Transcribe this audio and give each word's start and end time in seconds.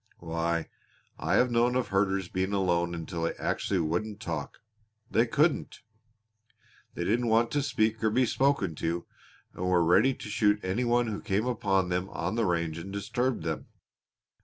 Why, 0.17 0.67
I 1.19 1.35
have 1.35 1.51
known 1.51 1.75
of 1.75 1.89
herders 1.89 2.27
being 2.27 2.53
alone 2.53 2.95
until 2.95 3.21
they 3.21 3.35
actually 3.35 3.81
wouldn't 3.81 4.19
talk 4.19 4.57
they 5.11 5.27
couldn't. 5.27 5.81
They 6.95 7.03
didn't 7.03 7.27
want 7.27 7.51
to 7.51 7.61
speak 7.61 8.03
or 8.03 8.09
be 8.09 8.25
spoken 8.25 8.73
to 8.77 9.05
and 9.53 9.63
were 9.67 9.83
ready 9.85 10.15
to 10.15 10.27
shoot 10.27 10.59
any 10.65 10.85
one 10.85 11.05
who 11.05 11.21
came 11.21 11.45
upon 11.45 11.89
them 11.89 12.09
on 12.09 12.33
the 12.33 12.47
range 12.47 12.79
and 12.79 12.91
disturbed 12.91 13.43
them. 13.43 13.67